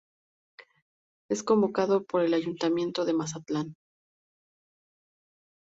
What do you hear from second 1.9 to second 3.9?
por el ayuntamiento de Mazatlán.